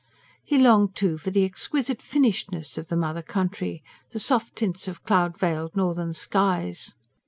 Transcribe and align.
He 0.43 0.57
longed, 0.57 0.95
too, 0.95 1.19
for 1.19 1.29
the 1.29 1.45
exquisite 1.45 2.01
finishedness 2.01 2.79
of 2.79 2.87
the 2.87 2.95
mother 2.97 3.21
country, 3.21 3.83
the 4.09 4.17
soft 4.19 4.55
tints 4.55 4.87
of 4.87 5.03
cloud 5.03 5.37
veiled 5.37 5.75
northern 5.75 6.13
skies. 6.13 6.95